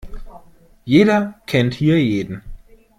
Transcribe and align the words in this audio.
Jeder 0.83 1.35
kennt 1.45 1.75
hier 1.75 2.03
jeden. 2.03 2.41